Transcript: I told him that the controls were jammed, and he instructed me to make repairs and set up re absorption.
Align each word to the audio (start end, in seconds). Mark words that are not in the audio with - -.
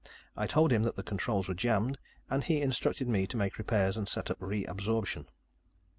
I 0.35 0.47
told 0.47 0.73
him 0.73 0.81
that 0.81 0.95
the 0.95 1.03
controls 1.03 1.47
were 1.47 1.53
jammed, 1.53 1.99
and 2.27 2.43
he 2.43 2.59
instructed 2.63 3.07
me 3.07 3.27
to 3.27 3.37
make 3.37 3.59
repairs 3.59 3.97
and 3.97 4.09
set 4.09 4.31
up 4.31 4.37
re 4.41 4.65
absorption. 4.65 5.27